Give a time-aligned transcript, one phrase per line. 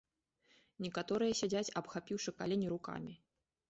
[0.85, 3.13] Некаторыя сядзяць, абхапіўшы калені рукамі.